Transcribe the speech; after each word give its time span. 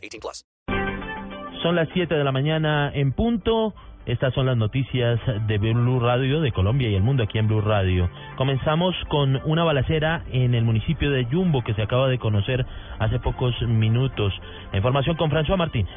18 0.00 0.20
plus. 0.20 0.44
Son 1.62 1.76
las 1.76 1.88
7 1.92 2.14
de 2.14 2.24
la 2.24 2.32
mañana 2.32 2.90
en 2.94 3.12
punto. 3.12 3.74
Estas 4.06 4.32
son 4.32 4.46
las 4.46 4.56
noticias 4.56 5.20
de 5.46 5.58
Blue 5.58 6.00
Radio 6.00 6.40
de 6.40 6.52
Colombia 6.52 6.88
y 6.88 6.94
el 6.94 7.02
mundo 7.02 7.22
aquí 7.22 7.38
en 7.38 7.48
Blue 7.48 7.60
Radio. 7.60 8.08
Comenzamos 8.36 8.96
con 9.08 9.40
una 9.44 9.62
balacera 9.62 10.24
en 10.32 10.54
el 10.54 10.64
municipio 10.64 11.10
de 11.10 11.26
Yumbo 11.26 11.62
que 11.62 11.74
se 11.74 11.82
acaba 11.82 12.08
de 12.08 12.18
conocer 12.18 12.64
hace 12.98 13.18
pocos 13.20 13.54
minutos. 13.62 14.32
La 14.72 14.78
información 14.78 15.16
con 15.16 15.30
François 15.30 15.58
Martínez. 15.58 15.90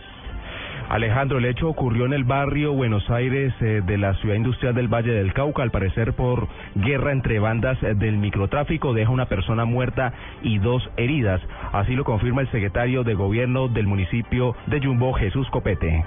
Alejandro, 0.93 1.39
el 1.39 1.45
hecho 1.45 1.69
ocurrió 1.69 2.05
en 2.05 2.13
el 2.13 2.23
barrio 2.23 2.71
Buenos 2.73 3.09
Aires 3.09 3.51
eh, 3.61 3.81
de 3.83 3.97
la 3.97 4.13
ciudad 4.17 4.35
industrial 4.35 4.75
del 4.75 4.87
Valle 4.87 5.11
del 5.11 5.33
Cauca. 5.33 5.63
Al 5.63 5.71
parecer, 5.71 6.13
por 6.13 6.47
guerra 6.75 7.11
entre 7.11 7.39
bandas 7.39 7.81
eh, 7.81 7.95
del 7.95 8.17
microtráfico, 8.17 8.93
deja 8.93 9.09
una 9.09 9.25
persona 9.25 9.65
muerta 9.65 10.13
y 10.43 10.59
dos 10.59 10.87
heridas. 10.95 11.41
Así 11.71 11.95
lo 11.95 12.03
confirma 12.03 12.41
el 12.41 12.51
secretario 12.51 13.03
de 13.03 13.15
gobierno 13.15 13.69
del 13.69 13.87
municipio 13.87 14.55
de 14.67 14.81
Yumbo, 14.81 15.13
Jesús 15.13 15.49
Copete. 15.49 16.05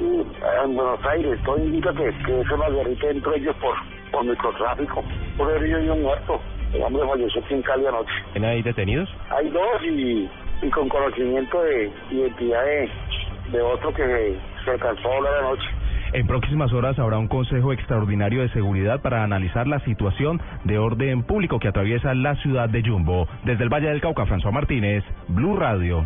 Sí, 0.00 0.26
en 0.64 0.74
Buenos 0.74 0.98
Aires, 1.06 1.38
todo 1.44 1.56
indica 1.58 1.92
que, 1.92 2.10
que 2.26 2.40
es 2.40 2.50
una 2.50 2.68
guerrita 2.70 3.10
entre 3.10 3.36
ellos 3.36 3.54
por, 3.62 3.76
por 4.10 4.24
microtráfico. 4.24 5.04
Por 5.38 5.52
herido 5.52 5.80
y 5.80 5.88
un 5.90 6.02
muerto. 6.02 6.40
El 6.72 6.82
hombre 6.82 7.06
falleció 7.06 7.40
aquí 7.40 7.54
en 7.54 7.62
Cali 7.62 7.86
anoche. 7.86 8.44
¿Hay 8.44 8.62
detenidos? 8.62 9.08
Hay 9.30 9.48
dos 9.50 9.80
y, 9.84 10.28
y 10.60 10.70
con 10.70 10.88
conocimiento 10.88 11.62
de 11.62 11.92
identidad 12.10 12.64
de, 12.64 12.90
de 13.50 13.60
otro 13.60 13.92
que 13.92 14.38
se 14.64 14.70
alcanzó 14.70 15.12
a 15.12 15.16
hablar 15.16 15.34
anoche. 15.40 15.68
En 16.12 16.28
próximas 16.28 16.72
horas 16.72 16.96
habrá 16.98 17.18
un 17.18 17.26
Consejo 17.26 17.72
Extraordinario 17.72 18.42
de 18.42 18.48
Seguridad 18.50 19.00
para 19.02 19.24
analizar 19.24 19.66
la 19.66 19.80
situación 19.80 20.40
de 20.62 20.78
orden 20.78 21.24
público 21.24 21.58
que 21.58 21.66
atraviesa 21.66 22.14
la 22.14 22.36
ciudad 22.36 22.68
de 22.68 22.82
Yumbo. 22.82 23.26
Desde 23.44 23.64
el 23.64 23.68
Valle 23.68 23.88
del 23.88 24.00
Cauca, 24.00 24.24
François 24.24 24.52
Martínez, 24.52 25.02
Blue 25.26 25.56
Radio. 25.56 26.04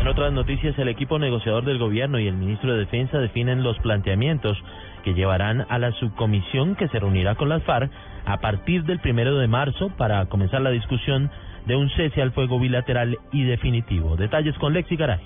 En 0.00 0.08
otras 0.08 0.32
noticias, 0.32 0.76
el 0.78 0.88
equipo 0.88 1.18
negociador 1.18 1.64
del 1.64 1.78
gobierno 1.78 2.18
y 2.18 2.26
el 2.26 2.34
ministro 2.34 2.72
de 2.72 2.80
Defensa 2.80 3.18
definen 3.18 3.62
los 3.62 3.78
planteamientos 3.78 4.60
que 5.04 5.14
llevarán 5.14 5.66
a 5.68 5.78
la 5.78 5.92
subcomisión 5.92 6.74
que 6.74 6.88
se 6.88 6.98
reunirá 6.98 7.34
con 7.34 7.48
las 7.48 7.62
FARC 7.62 7.92
a 8.24 8.38
partir 8.38 8.84
del 8.84 8.98
primero 8.98 9.36
de 9.36 9.46
marzo 9.46 9.90
para 9.96 10.26
comenzar 10.26 10.62
la 10.62 10.70
discusión 10.70 11.30
de 11.66 11.76
un 11.76 11.90
cese 11.90 12.22
al 12.22 12.32
fuego 12.32 12.58
bilateral 12.58 13.18
y 13.30 13.44
definitivo. 13.44 14.16
Detalles 14.16 14.58
con 14.58 14.72
Lexi 14.72 14.96
Garay. 14.96 15.20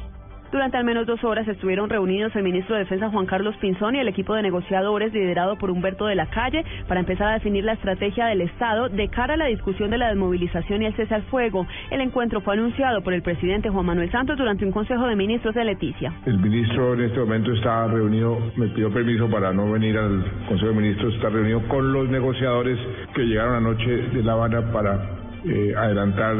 Durante 0.55 0.77
al 0.77 0.84
menos 0.84 1.05
dos 1.05 1.24
horas 1.24 1.48
estuvieron 1.48 1.91
reunidos 1.91 2.30
el 2.36 2.44
ministro 2.44 2.77
de 2.77 2.84
Defensa 2.84 3.10
Juan 3.10 3.27
Carlos 3.27 3.56
Pinzón 3.56 3.97
y 3.97 3.98
el 3.98 4.06
equipo 4.06 4.36
de 4.36 4.42
negociadores 4.42 5.12
liderado 5.12 5.58
por 5.58 5.69
Humberto 5.69 6.06
de 6.06 6.14
la 6.14 6.27
Calle 6.27 6.64
para 6.86 7.00
empezar 7.00 7.27
a 7.27 7.33
definir 7.33 7.64
la 7.64 7.72
estrategia 7.72 8.27
del 8.27 8.41
Estado 8.41 8.88
de 8.88 9.08
cara 9.08 9.34
a 9.34 9.36
la 9.36 9.47
discusión 9.47 9.91
de 9.91 9.98
la 9.98 10.10
desmovilización 10.10 10.82
y 10.82 10.86
el 10.86 10.94
cese 10.94 11.12
al 11.12 11.25
fuego. 11.25 11.66
El 11.91 12.00
encuentro 12.02 12.41
fue 12.41 12.55
anunciado 12.55 13.02
por 13.02 13.14
el 13.14 13.22
presidente 13.22 13.69
Juan 13.69 13.84
Manuel 13.84 14.12
Santos 14.12 14.38
durante 14.38 14.64
un 14.64 14.70
consejo 14.70 15.08
de 15.08 15.16
ministros 15.16 15.56
de 15.56 15.64
Leticia. 15.64 16.12
El 16.25 16.38
ministro 16.38 16.94
en 16.94 17.00
este 17.00 17.19
momento 17.19 17.50
está 17.50 17.88
reunido, 17.88 18.38
me 18.55 18.69
pidió 18.69 18.92
permiso 18.92 19.28
para 19.28 19.52
no 19.52 19.72
venir 19.72 19.98
al 19.98 20.22
Consejo 20.47 20.69
de 20.69 20.80
Ministros, 20.82 21.14
está 21.16 21.30
reunido 21.30 21.66
con 21.66 21.92
los 21.92 22.08
negociadores 22.08 22.78
que 23.12 23.22
llegaron 23.22 23.56
anoche 23.56 23.91
de 23.91 24.22
La 24.22 24.34
Habana 24.34 24.72
para 24.72 25.00
eh, 25.47 25.75
adelantar 25.76 26.36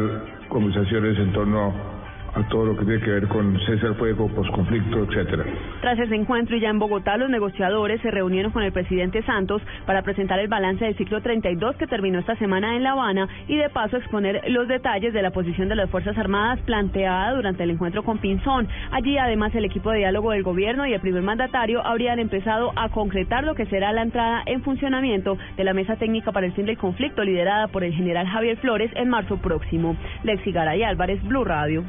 conversaciones 0.49 1.19
en 1.19 1.33
torno 1.33 1.61
a 1.65 1.94
a 2.35 2.43
todo 2.49 2.67
lo 2.67 2.77
que 2.77 2.85
tiene 2.85 3.01
que 3.01 3.11
ver 3.11 3.29
con 3.29 3.59
cese 3.61 3.87
al 3.87 3.95
fuego, 3.95 4.29
posconflicto, 4.29 5.05
etcétera. 5.05 5.45
Tras 5.81 5.99
ese 5.99 6.15
encuentro 6.15 6.57
y 6.57 6.61
ya 6.61 6.71
en 6.71 6.79
Bogotá, 6.79 7.17
los 7.17 7.31
negociadores 7.31 8.01
se 8.01 8.11
reunieron 8.11 8.53
con 8.53 8.63
el 8.63 8.73
presidente 8.73 9.23
Santos 9.23 9.63
para 9.87 10.03
presentar 10.03 10.39
el 10.39 10.49
balance 10.49 10.85
del 10.85 10.97
ciclo 10.97 11.21
32 11.23 11.77
que 11.77 11.87
terminó 11.87 12.19
esta 12.19 12.37
semana 12.37 12.77
en 12.77 12.83
La 12.83 12.93
Habana 12.93 13.29
y 13.49 13.57
de 13.57 13.71
paso 13.71 13.97
exponer 13.97 14.43
los 14.49 14.69
detalles 14.69 15.13
de 15.13 15.23
la 15.23 15.31
posición 15.31 15.69
de 15.69 15.77
las 15.77 15.91
Fuerzas 15.91 16.17
Armadas 16.19 16.61
planteada 16.61 17.35
durante 17.35 17.63
el 17.63 17.71
encuentro 17.71 18.03
con 18.03 18.19
Pinzón. 18.19 18.69
Allí 18.91 19.17
además 19.19 19.55
el 19.55 19.65
equipo 19.65 19.91
de 19.91 19.99
diálogo 19.99 20.33
del 20.33 20.43
gobierno 20.43 20.87
y 20.87 20.93
el 20.93 21.01
primer 21.01 21.23
mandatario 21.23 21.87
habrían 21.87 22.19
empezado 22.19 22.73
a 22.77 22.89
concretar 22.89 23.45
lo 23.45 23.55
que 23.55 23.67
será 23.67 23.93
la 23.93 24.03
entrada 24.03 24.43
en 24.47 24.63
funcionamiento 24.63 25.39
de 25.57 25.65
la 25.65 25.75
mesa 25.75 25.97
técnica 25.97 26.33
para 26.33 26.47
el 26.47 26.53
fin 26.53 26.67
del 26.67 26.79
conflicto 26.79 27.23
liderada 27.23 27.69
por 27.69 27.85
el 27.85 27.93
general 27.93 28.27
Javier 28.27 28.57
Flores 28.59 28.91
en 28.95 29.09
marzo 29.09 29.37
próximo. 29.39 29.97
Lexi 30.25 30.53
Garay 30.53 30.83
Álvarez, 30.83 31.23
Blue 31.23 31.45
Radio. 31.45 31.85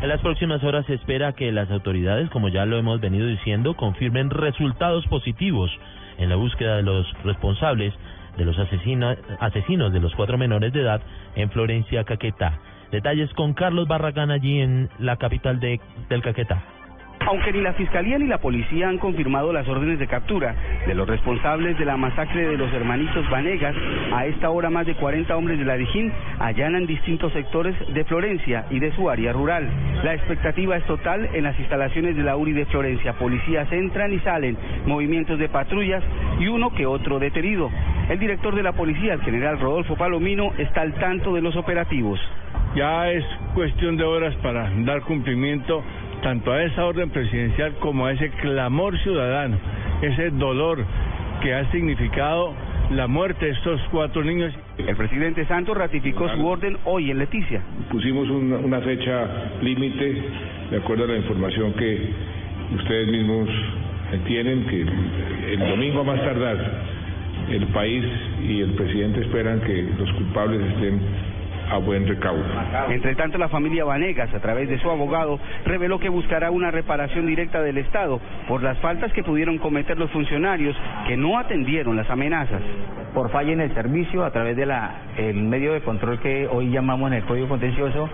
En 0.00 0.08
las 0.08 0.22
próximas 0.22 0.64
horas 0.64 0.86
se 0.86 0.94
espera 0.94 1.34
que 1.34 1.52
las 1.52 1.70
autoridades, 1.70 2.30
como 2.30 2.48
ya 2.48 2.64
lo 2.64 2.78
hemos 2.78 3.00
venido 3.02 3.26
diciendo, 3.26 3.74
confirmen 3.74 4.30
resultados 4.30 5.06
positivos 5.08 5.70
en 6.16 6.30
la 6.30 6.36
búsqueda 6.36 6.76
de 6.76 6.82
los 6.82 7.06
responsables 7.22 7.92
de 8.38 8.46
los 8.46 8.58
asesinos, 8.58 9.18
asesinos 9.40 9.92
de 9.92 10.00
los 10.00 10.14
cuatro 10.14 10.38
menores 10.38 10.72
de 10.72 10.80
edad 10.80 11.02
en 11.36 11.50
Florencia, 11.50 12.04
Caquetá. 12.04 12.60
Detalles 12.90 13.30
con 13.34 13.52
Carlos 13.52 13.88
Barragán 13.88 14.30
allí 14.30 14.60
en 14.60 14.88
la 14.98 15.16
capital 15.16 15.60
de, 15.60 15.78
del 16.08 16.22
Caquetá. 16.22 16.62
Aunque 17.26 17.52
ni 17.52 17.60
la 17.60 17.74
Fiscalía 17.74 18.18
ni 18.18 18.26
la 18.26 18.38
Policía 18.38 18.88
han 18.88 18.96
confirmado 18.98 19.52
las 19.52 19.68
órdenes 19.68 19.98
de 19.98 20.06
captura 20.06 20.54
de 20.86 20.94
los 20.94 21.06
responsables 21.06 21.78
de 21.78 21.84
la 21.84 21.96
masacre 21.96 22.46
de 22.46 22.56
los 22.56 22.72
hermanitos 22.72 23.28
Vanegas, 23.28 23.76
a 24.12 24.26
esta 24.26 24.48
hora 24.50 24.70
más 24.70 24.86
de 24.86 24.94
40 24.94 25.36
hombres 25.36 25.58
de 25.58 25.66
la 25.66 25.76
Dijín 25.76 26.10
allanan 26.38 26.86
distintos 26.86 27.32
sectores 27.34 27.74
de 27.92 28.04
Florencia 28.04 28.64
y 28.70 28.80
de 28.80 28.92
su 28.96 29.10
área 29.10 29.32
rural. 29.32 29.68
La 30.02 30.14
expectativa 30.14 30.76
es 30.76 30.84
total 30.84 31.28
en 31.34 31.44
las 31.44 31.58
instalaciones 31.60 32.16
de 32.16 32.22
la 32.22 32.36
URI 32.36 32.52
de 32.52 32.64
Florencia. 32.66 33.12
Policías 33.12 33.70
entran 33.70 34.12
y 34.14 34.18
salen, 34.20 34.56
movimientos 34.86 35.38
de 35.38 35.50
patrullas 35.50 36.02
y 36.38 36.48
uno 36.48 36.70
que 36.70 36.86
otro 36.86 37.18
detenido. 37.18 37.70
El 38.08 38.18
director 38.18 38.54
de 38.54 38.62
la 38.62 38.72
policía, 38.72 39.12
el 39.12 39.20
general 39.20 39.60
Rodolfo 39.60 39.94
Palomino, 39.94 40.52
está 40.56 40.80
al 40.80 40.94
tanto 40.94 41.34
de 41.34 41.42
los 41.42 41.54
operativos. 41.54 42.18
Ya 42.74 43.10
es 43.10 43.24
cuestión 43.54 43.96
de 43.96 44.04
horas 44.04 44.34
para 44.36 44.70
dar 44.84 45.02
cumplimiento 45.02 45.82
tanto 46.22 46.52
a 46.52 46.62
esa 46.62 46.84
orden 46.84 47.10
presidencial 47.10 47.74
como 47.80 48.06
a 48.06 48.12
ese 48.12 48.30
clamor 48.30 48.98
ciudadano, 48.98 49.56
ese 50.02 50.30
dolor 50.30 50.84
que 51.42 51.54
ha 51.54 51.70
significado 51.70 52.54
la 52.90 53.06
muerte 53.06 53.46
de 53.46 53.52
estos 53.52 53.80
cuatro 53.90 54.24
niños. 54.24 54.52
El 54.78 54.96
presidente 54.96 55.46
Santos 55.46 55.76
ratificó 55.76 56.28
su 56.34 56.46
orden 56.46 56.76
hoy 56.84 57.10
en 57.10 57.18
Leticia. 57.18 57.62
Pusimos 57.90 58.28
una, 58.28 58.56
una 58.56 58.80
fecha 58.80 59.26
límite, 59.62 60.22
de 60.70 60.76
acuerdo 60.76 61.04
a 61.04 61.08
la 61.08 61.16
información 61.16 61.72
que 61.74 62.10
ustedes 62.76 63.08
mismos 63.08 63.48
tienen, 64.26 64.66
que 64.66 64.80
el 65.52 65.58
domingo 65.60 66.00
a 66.00 66.04
más 66.04 66.20
tardar 66.20 66.56
el 67.48 67.66
país 67.68 68.04
y 68.46 68.60
el 68.60 68.70
presidente 68.72 69.20
esperan 69.20 69.60
que 69.60 69.88
los 69.98 70.10
culpables 70.12 70.60
estén 70.72 71.00
a 71.70 71.78
buen 71.78 72.06
recaudo. 72.06 72.44
Entre 72.88 73.14
tanto, 73.14 73.38
la 73.38 73.48
familia 73.48 73.84
Vanegas, 73.84 74.32
a 74.34 74.40
través 74.40 74.68
de 74.68 74.78
su 74.78 74.90
abogado, 74.90 75.38
reveló 75.64 75.98
que 75.98 76.08
buscará 76.08 76.50
una 76.50 76.70
reparación 76.70 77.26
directa 77.26 77.62
del 77.62 77.78
Estado 77.78 78.20
por 78.48 78.62
las 78.62 78.78
faltas 78.78 79.12
que 79.12 79.22
pudieron 79.22 79.58
cometer 79.58 79.98
los 79.98 80.10
funcionarios 80.10 80.76
que 81.06 81.16
no 81.16 81.38
atendieron 81.38 81.96
las 81.96 82.10
amenazas. 82.10 82.62
Por 83.14 83.30
falla 83.30 83.52
en 83.52 83.60
el 83.60 83.74
servicio, 83.74 84.24
a 84.24 84.30
través 84.30 84.56
del 84.56 84.70
el 85.16 85.34
medio 85.34 85.72
de 85.72 85.80
control 85.80 86.20
que 86.20 86.46
hoy 86.46 86.70
llamamos 86.70 87.10
en 87.10 87.18
el 87.18 87.24
Código 87.24 87.48
Contencioso, 87.48 88.08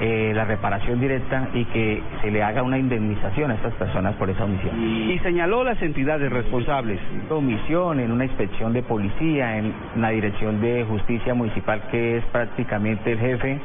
eh, 0.00 0.32
la 0.34 0.46
reparación 0.46 0.98
directa 0.98 1.50
y 1.52 1.64
que 1.66 2.02
se 2.22 2.30
le 2.30 2.42
haga 2.42 2.62
una 2.62 2.78
indemnización 2.78 3.50
a 3.50 3.54
estas 3.54 3.74
personas 3.74 4.14
por 4.14 4.30
esa 4.30 4.44
omisión. 4.44 4.80
Y 4.82 5.18
señaló 5.18 5.62
las 5.62 5.80
entidades 5.82 6.32
responsables. 6.32 6.98
Omisión 7.28 8.00
en 8.00 8.10
una 8.10 8.24
inspección 8.24 8.72
de 8.72 8.82
policía, 8.82 9.58
en 9.58 9.74
la 9.96 10.08
Dirección 10.10 10.60
de 10.60 10.84
Justicia 10.84 11.34
Municipal, 11.34 11.82
que 11.90 12.16
es 12.16 12.24
prácticamente 12.26 13.12
el 13.12 13.18
jefe 13.18 13.58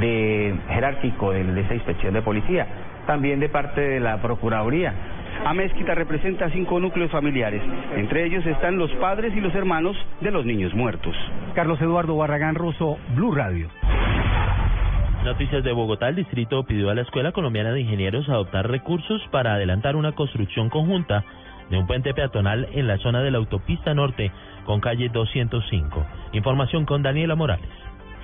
de 0.00 0.54
jerárquico 0.68 1.30
de, 1.30 1.44
de 1.44 1.60
esa 1.60 1.74
inspección 1.74 2.12
de 2.12 2.22
policía. 2.22 2.66
También 3.06 3.38
de 3.38 3.48
parte 3.48 3.80
de 3.80 4.00
la 4.00 4.20
Procuraduría. 4.20 4.92
Amezquita 5.44 5.94
representa 5.94 6.50
cinco 6.50 6.80
núcleos 6.80 7.10
familiares. 7.10 7.62
Entre 7.96 8.24
ellos 8.24 8.44
están 8.46 8.76
los 8.76 8.90
padres 8.94 9.32
y 9.36 9.40
los 9.40 9.54
hermanos 9.54 9.96
de 10.20 10.32
los 10.32 10.44
niños 10.44 10.74
muertos. 10.74 11.14
Carlos 11.54 11.80
Eduardo 11.80 12.16
Barragán 12.16 12.56
Russo, 12.56 12.98
Blue 13.14 13.32
Radio. 13.32 13.68
Noticias 15.28 15.62
de 15.62 15.72
Bogotá, 15.72 16.08
el 16.08 16.16
distrito 16.16 16.64
pidió 16.64 16.88
a 16.88 16.94
la 16.94 17.02
Escuela 17.02 17.32
Colombiana 17.32 17.70
de 17.70 17.82
Ingenieros 17.82 18.30
adoptar 18.30 18.70
recursos 18.70 19.20
para 19.30 19.52
adelantar 19.52 19.94
una 19.94 20.12
construcción 20.12 20.70
conjunta 20.70 21.22
de 21.68 21.76
un 21.76 21.86
puente 21.86 22.14
peatonal 22.14 22.66
en 22.72 22.86
la 22.86 22.96
zona 22.96 23.20
de 23.20 23.30
la 23.30 23.36
autopista 23.36 23.92
norte 23.92 24.32
con 24.64 24.80
calle 24.80 25.10
205. 25.10 26.06
Información 26.32 26.86
con 26.86 27.02
Daniela 27.02 27.34
Morales. 27.34 27.68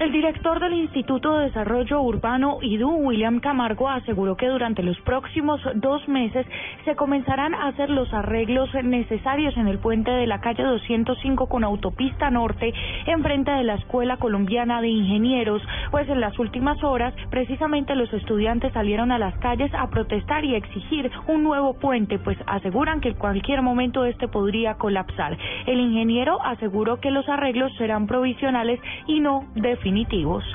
El 0.01 0.11
director 0.11 0.59
del 0.59 0.73
Instituto 0.73 1.39
de 1.39 1.45
Desarrollo 1.45 2.01
Urbano 2.03 2.59
IDU, 2.61 2.91
William 2.97 3.39
Camargo, 3.39 3.89
aseguró 3.89 4.37
que 4.37 4.49
durante 4.49 4.83
los 4.83 4.99
próximos 5.03 5.61
dos 5.77 6.09
meses 6.09 6.45
se 6.85 6.97
comenzarán 6.97 7.55
a 7.55 7.69
hacer 7.69 7.91
los 7.91 8.13
arreglos 8.13 8.69
necesarios 8.83 9.57
en 9.57 9.69
el 9.69 9.79
puente 9.79 10.11
de 10.11 10.27
la 10.27 10.41
calle 10.41 10.65
205 10.65 11.49
con 11.49 11.63
autopista 11.63 12.29
norte 12.29 12.75
enfrente 13.07 13.53
de 13.53 13.63
la 13.63 13.77
Escuela 13.77 14.17
Colombiana 14.17 14.81
de 14.81 14.89
Ingenieros, 14.89 15.63
pues 15.93 16.09
en 16.09 16.21
las 16.21 16.37
últimas 16.41 16.83
horas 16.83 17.15
precisamente 17.31 17.95
los 17.95 18.13
estudiantes 18.13 18.73
salieron 18.73 19.13
a 19.13 19.19
las 19.19 19.39
calles 19.39 19.73
a 19.75 19.91
protestar 19.91 20.45
y 20.45 20.57
exigir 20.57 21.09
un 21.29 21.45
nuevo 21.45 21.75
puente, 21.75 22.19
pues 22.19 22.37
aseguran 22.49 23.01
que 23.01 23.11
en 23.11 23.15
cualquier 23.15 23.63
momento 23.63 24.05
este 24.05 24.27
podría 24.27 24.75
colapsar. 24.75 25.39
El 25.67 25.79
ingeniero 25.79 26.43
aseguró 26.43 26.99
que 26.99 27.13
los 27.13 27.29
arreglos 27.29 27.73
serán 27.77 28.09
provisionales 28.09 28.81
y 29.07 29.21
no 29.21 29.45
definitivos 29.55 29.84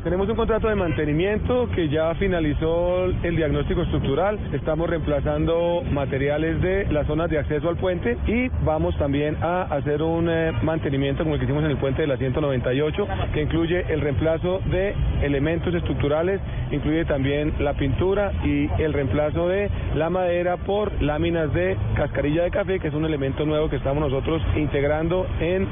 tenemos 0.04 0.28
un 0.28 0.36
contrato 0.36 0.70
de 0.70 0.76
mantenimiento 0.76 1.70
que 1.76 1.88
ya 1.88 2.16
finalizó 2.16 3.06
el 3.06 3.36
diagnóstico 3.36 3.84
estructural. 3.84 4.40
Estamos 4.54 4.90
reemplazando 4.90 5.84
materiales 5.92 6.60
de 6.64 6.92
las 6.92 7.06
zonas 7.06 7.30
de 7.30 7.38
acceso 7.38 7.70
al 7.70 7.78
puente 7.78 8.18
y 8.26 8.50
vamos 8.66 8.98
también 8.98 9.38
a 9.44 9.62
hacer 9.64 10.02
un 10.02 10.28
eh, 10.30 10.52
mantenimiento 10.64 11.22
como 11.22 11.36
el 11.36 11.40
que 11.40 11.46
hicimos 11.46 11.64
en 11.64 11.70
el 11.70 11.78
puente 11.78 12.02
de 12.02 12.08
la 12.08 12.18
198 12.18 13.08
que 13.32 13.44
incluye 13.44 13.86
el 13.94 14.02
reemplazo 14.02 14.62
de 14.66 14.96
elementos 15.22 15.76
estructurales, 15.76 16.42
incluye 16.72 17.06
también 17.06 17.54
la 17.60 17.76
pintura 17.76 18.32
y 18.44 18.68
el 18.82 18.94
reemplazo 18.94 19.48
de 19.48 19.70
la 19.94 20.10
madera 20.10 20.58
por 20.58 20.92
láminas 21.04 21.54
de 21.54 21.78
cascarilla 21.96 22.46
de 22.46 22.50
café, 22.50 22.80
que 22.80 22.88
es 22.88 22.96
un 22.96 23.06
elemento 23.06 23.46
nuevo 23.46 23.70
que 23.70 23.76
estamos 23.76 24.02
nosotros 24.02 24.42
integrando 24.56 25.28
en 25.40 25.68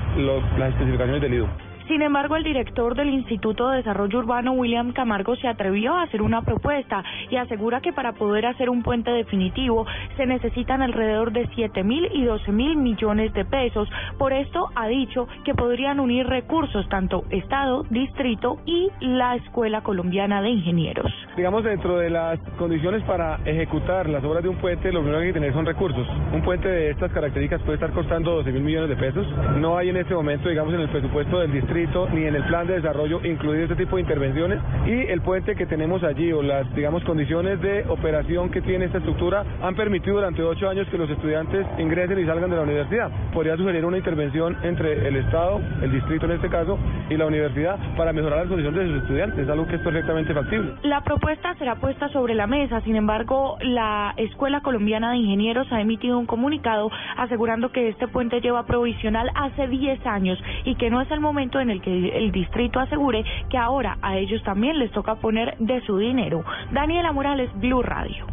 las 0.60 0.70
especificaciones 0.74 1.22
del 1.24 1.34
IDU. 1.34 1.67
Sin 1.88 2.02
embargo, 2.02 2.36
el 2.36 2.44
director 2.44 2.96
del 2.96 3.10
Instituto 3.10 3.70
de 3.70 3.78
Desarrollo 3.78 4.20
Urbano, 4.20 4.52
William 4.52 4.92
Camargo, 4.92 5.38
se 5.38 5.48
atrevió 5.48 5.94
a 5.94 6.04
hacer 6.04 6.22
una 6.22 6.42
propuesta 6.42 7.02
y 7.30 7.38
asegura 7.38 7.80
que 7.80 7.94
para 7.94 8.12
poder 8.12 8.46
hacer 8.46 8.70
un 8.70 8.84
puente 8.84 9.10
definitivo 9.12 9.86
se 10.18 10.26
necesitan 10.26 10.82
alrededor 10.82 11.32
de 11.32 11.48
7 11.56 11.84
mil 11.86 12.10
y 12.14 12.26
12 12.26 12.52
mil 12.52 12.76
millones 12.76 13.34
de 13.34 13.46
pesos. 13.46 13.88
Por 14.18 14.34
esto 14.34 14.70
ha 14.76 14.88
dicho 14.88 15.30
que 15.46 15.56
podrían 15.56 16.02
unir 16.02 16.28
recursos 16.28 16.90
tanto 16.90 17.24
Estado, 17.30 17.84
Distrito 17.90 18.58
y 18.66 18.90
la 19.00 19.36
Escuela 19.36 19.82
Colombiana 19.82 20.42
de 20.42 20.50
Ingenieros. 20.50 21.27
Digamos, 21.38 21.64
dentro 21.64 22.00
de 22.00 22.10
las 22.10 22.40
condiciones 22.58 23.04
para 23.04 23.40
ejecutar 23.46 24.10
las 24.10 24.24
obras 24.24 24.42
de 24.42 24.50
un 24.50 24.56
puente, 24.56 24.92
lo 24.92 25.02
primero 25.02 25.20
que 25.20 25.28
hay 25.28 25.34
que 25.34 25.40
tener 25.40 25.54
son 25.54 25.68
recursos. 25.68 26.08
Un 26.34 26.42
puente 26.42 26.68
de 26.68 26.90
estas 26.90 27.12
características 27.12 27.62
puede 27.62 27.76
estar 27.76 27.92
costando 27.92 28.32
12 28.38 28.52
mil 28.54 28.64
millones 28.64 28.90
de 28.90 28.96
pesos. 28.96 29.28
No 29.58 29.78
hay 29.78 29.90
en 29.90 29.98
este 29.98 30.16
momento, 30.16 30.50
digamos, 30.50 30.74
en 30.74 30.80
el 30.80 30.90
presupuesto 30.90 31.40
del 31.40 31.52
distrito 31.52 32.10
ni 32.12 32.26
en 32.26 32.34
el 32.34 32.44
plan 32.46 32.66
de 32.66 32.74
desarrollo 32.74 33.24
incluir 33.24 33.62
este 33.62 33.76
tipo 33.76 33.98
de 33.98 34.02
intervenciones 34.02 34.60
y 34.88 35.12
el 35.12 35.22
puente 35.22 35.56
que 35.56 35.68
tenemos 35.68 36.04
allí 36.04 36.32
o 36.32 36.42
las 36.42 36.74
digamos 36.74 37.04
condiciones 37.04 37.62
de 37.62 37.86
operación 37.88 38.50
que 38.50 38.62
tiene 38.64 38.86
esta 38.86 38.98
estructura 38.98 39.46
han 39.62 39.76
permitido 39.76 40.16
durante 40.16 40.42
ocho 40.42 40.68
años 40.68 40.88
que 40.90 40.98
los 40.98 41.08
estudiantes 41.08 41.68
ingresen 41.78 42.18
y 42.18 42.26
salgan 42.26 42.50
de 42.50 42.56
la 42.56 42.64
universidad. 42.64 43.12
Podría 43.32 43.56
sugerir 43.58 43.86
una 43.86 43.98
intervención 43.98 44.58
entre 44.64 45.08
el 45.08 45.16
Estado, 45.18 45.62
el 45.84 45.92
distrito 45.92 46.26
en 46.26 46.32
este 46.32 46.50
caso, 46.50 46.80
y 47.12 47.16
la 47.16 47.28
universidad 47.28 47.78
para 47.96 48.12
mejorar 48.12 48.40
las 48.40 48.48
condiciones 48.48 48.80
de 48.80 48.88
sus 48.88 49.04
estudiantes, 49.04 49.48
algo 49.48 49.68
que 49.68 49.76
es 49.76 49.82
perfectamente 49.82 50.34
factible. 50.34 50.74
La 50.82 51.02
propuesta 51.02 51.27
será 51.58 51.76
puesta 51.76 52.10
sobre 52.10 52.34
la 52.34 52.48
mesa, 52.48 52.82
sin 52.82 52.96
embargo, 52.96 53.58
la 53.62 54.14
Escuela 54.18 54.62
Colombiana 54.62 55.12
de 55.12 55.18
Ingenieros 55.18 55.72
ha 55.72 55.82
emitido 55.82 56.18
un 56.18 56.26
comunicado 56.26 56.90
asegurando 57.18 57.72
que 57.72 57.90
este 57.90 58.08
puente 58.08 58.42
lleva 58.42 58.66
provisional 58.66 59.30
hace 59.36 59.68
10 59.68 60.06
años 60.06 60.40
y 60.64 60.76
que 60.76 60.90
no 60.90 61.02
es 61.02 61.12
el 61.12 61.20
momento 61.20 61.60
en 61.60 61.68
en 61.68 61.72
el 61.72 61.82
que 61.82 62.18
el 62.18 62.32
distrito 62.32 62.80
asegure 62.80 63.24
que 63.50 63.58
ahora 63.58 63.98
a 64.02 64.18
ellos 64.18 64.42
también 64.44 64.80
les 64.80 64.92
toca 64.92 65.16
poner 65.16 65.58
de 65.60 65.82
su 65.82 65.98
dinero. 65.98 66.44
Daniela 66.72 67.12
Morales, 67.12 67.50
Blue 67.56 67.84
Radio. 67.84 68.26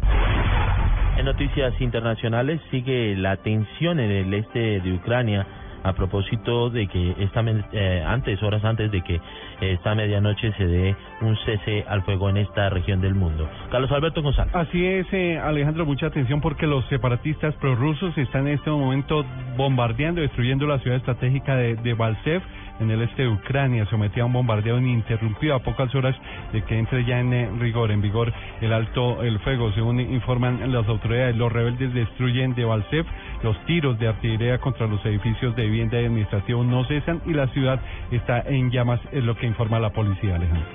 En 1.17 1.25
noticias 1.25 1.73
internacionales 1.81 2.61
sigue 2.71 3.15
la 3.15 3.37
tensión 3.37 3.99
en 3.99 4.11
el 4.11 4.33
este 4.33 4.79
de 4.79 4.93
Ucrania 4.93 5.45
a 5.85 5.93
propósito 5.93 6.71
de 6.71 6.87
que 6.87 7.15
esta 7.19 7.43
eh, 7.71 8.03
antes 8.05 8.41
horas 8.41 8.63
antes 8.65 8.91
de 8.91 9.01
que 9.03 9.21
esta 9.61 9.93
medianoche 9.93 10.51
se 10.57 10.65
dé 10.65 10.95
un 11.21 11.37
cese 11.45 11.85
al 11.87 12.01
fuego 12.01 12.29
en 12.29 12.37
esta 12.37 12.69
región 12.69 13.01
del 13.01 13.13
mundo. 13.13 13.47
Carlos 13.69 13.91
Alberto 13.91 14.23
González. 14.23 14.53
Así 14.55 14.83
es, 14.83 15.05
eh, 15.13 15.37
Alejandro, 15.37 15.85
mucha 15.85 16.07
atención 16.07 16.41
porque 16.41 16.65
los 16.65 16.83
separatistas 16.87 17.53
prorrusos 17.55 18.17
están 18.17 18.47
en 18.47 18.55
este 18.55 18.71
momento 18.71 19.23
bombardeando, 19.55 20.21
destruyendo 20.21 20.65
la 20.65 20.79
ciudad 20.79 20.97
estratégica 20.97 21.55
de, 21.55 21.75
de 21.75 21.93
Balsev 21.93 22.41
en 22.79 22.91
el 22.91 23.01
este 23.01 23.23
de 23.23 23.29
Ucrania, 23.29 23.85
sometía 23.85 24.23
a 24.23 24.25
un 24.25 24.33
bombardeo 24.33 24.77
ininterrumpido 24.77 25.55
a 25.55 25.59
pocas 25.59 25.93
horas 25.95 26.15
de 26.51 26.61
que 26.63 26.77
entre 26.77 27.05
ya 27.05 27.19
en 27.19 27.33
eh, 27.33 27.49
rigor, 27.59 27.91
en 27.91 28.01
vigor 28.01 28.33
el 28.61 28.73
alto 28.73 29.23
el 29.23 29.39
fuego. 29.39 29.71
Según 29.73 29.99
informan 29.99 30.71
las 30.71 30.87
autoridades, 30.87 31.35
los 31.35 31.51
rebeldes 31.51 31.93
destruyen 31.93 32.53
de 32.55 32.65
Balsev 32.65 33.05
los 33.43 33.57
tiros 33.65 33.97
de 33.99 34.07
artillería 34.07 34.57
contra 34.59 34.87
los 34.87 35.03
edificios 35.05 35.55
de 35.55 35.65
vivienda 35.65 36.01
y 36.01 36.05
administrativo 36.05 36.63
no 36.63 36.83
cesan 36.85 37.21
y 37.25 37.33
la 37.33 37.47
ciudad 37.47 37.79
está 38.11 38.41
en 38.41 38.71
llamas, 38.71 38.99
es 39.11 39.23
lo 39.23 39.35
que 39.35 39.45
informa 39.45 39.79
la 39.79 39.91
policía, 39.91 40.35
Alejandro. 40.35 40.65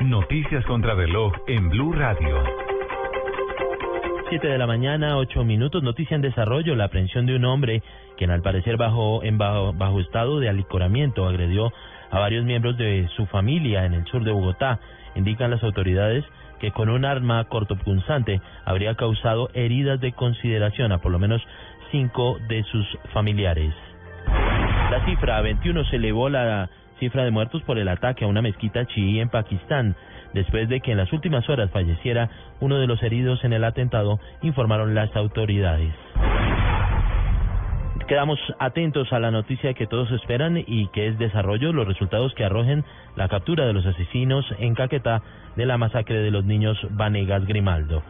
Noticias 0.00 0.64
contra 0.66 0.94
reloj 0.94 1.32
en 1.46 1.68
Blue 1.68 1.92
Radio. 1.92 2.69
7 4.30 4.46
de 4.46 4.58
la 4.58 4.66
mañana, 4.68 5.16
8 5.16 5.42
minutos. 5.42 5.82
Noticia 5.82 6.14
en 6.14 6.22
desarrollo: 6.22 6.76
la 6.76 6.84
aprehensión 6.84 7.26
de 7.26 7.34
un 7.34 7.44
hombre 7.44 7.82
quien, 8.16 8.30
al 8.30 8.42
parecer, 8.42 8.76
bajo, 8.76 9.24
en 9.24 9.38
bajo, 9.38 9.72
bajo 9.72 9.98
estado 9.98 10.38
de 10.38 10.48
alicoramiento, 10.48 11.26
agredió 11.26 11.72
a 12.12 12.20
varios 12.20 12.44
miembros 12.44 12.78
de 12.78 13.08
su 13.16 13.26
familia 13.26 13.84
en 13.84 13.94
el 13.94 14.06
sur 14.06 14.22
de 14.22 14.30
Bogotá. 14.30 14.78
Indican 15.16 15.50
las 15.50 15.64
autoridades 15.64 16.24
que 16.60 16.70
con 16.70 16.90
un 16.90 17.04
arma 17.04 17.42
cortopunzante 17.46 18.40
habría 18.64 18.94
causado 18.94 19.50
heridas 19.52 20.00
de 20.00 20.12
consideración 20.12 20.92
a 20.92 20.98
por 20.98 21.10
lo 21.10 21.18
menos 21.18 21.42
cinco 21.90 22.38
de 22.46 22.62
sus 22.70 22.86
familiares. 23.12 23.74
La 24.92 25.04
cifra 25.06 25.40
21 25.40 25.86
se 25.86 25.96
elevó 25.96 26.28
la 26.28 26.70
cifra 27.00 27.24
de 27.24 27.32
muertos 27.32 27.62
por 27.62 27.78
el 27.78 27.88
ataque 27.88 28.24
a 28.24 28.28
una 28.28 28.42
mezquita 28.42 28.86
chií 28.86 29.18
en 29.18 29.30
Pakistán 29.30 29.96
después 30.32 30.68
de 30.68 30.80
que 30.80 30.92
en 30.92 30.98
las 30.98 31.12
últimas 31.12 31.48
horas 31.48 31.70
falleciera 31.70 32.30
uno 32.60 32.78
de 32.78 32.86
los 32.86 33.02
heridos 33.02 33.42
en 33.44 33.52
el 33.52 33.64
atentado, 33.64 34.20
informaron 34.42 34.94
las 34.94 35.14
autoridades. 35.16 35.92
Quedamos 38.06 38.40
atentos 38.58 39.12
a 39.12 39.20
la 39.20 39.30
noticia 39.30 39.74
que 39.74 39.86
todos 39.86 40.10
esperan 40.10 40.56
y 40.66 40.88
que 40.88 41.06
es 41.06 41.18
desarrollo, 41.18 41.72
los 41.72 41.86
resultados 41.86 42.34
que 42.34 42.44
arrojen 42.44 42.84
la 43.14 43.28
captura 43.28 43.66
de 43.66 43.72
los 43.72 43.86
asesinos 43.86 44.44
en 44.58 44.74
Caquetá 44.74 45.22
de 45.56 45.66
la 45.66 45.78
masacre 45.78 46.16
de 46.16 46.30
los 46.30 46.44
niños 46.44 46.76
Vanegas 46.90 47.46
Grimaldo. 47.46 48.02